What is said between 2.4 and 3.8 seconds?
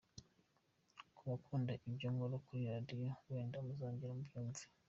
kuri Radio, wenda